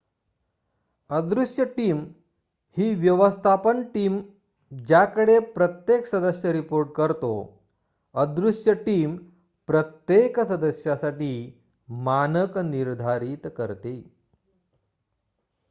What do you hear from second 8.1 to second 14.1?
अदृश्य टीम प्रत्येक सदस्यासाठी मानक निर्धारित करते